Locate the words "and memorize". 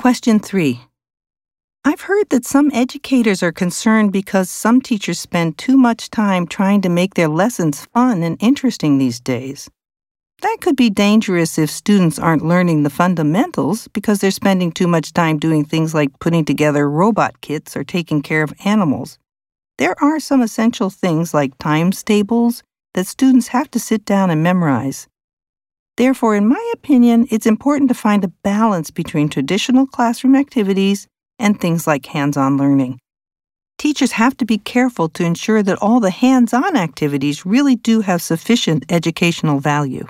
24.30-25.08